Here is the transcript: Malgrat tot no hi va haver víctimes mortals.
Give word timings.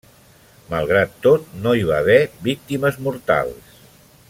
Malgrat 0.71 1.11
tot 1.25 1.51
no 1.67 1.75
hi 1.81 1.85
va 1.91 1.99
haver 2.05 2.17
víctimes 2.49 2.99
mortals. 3.09 3.79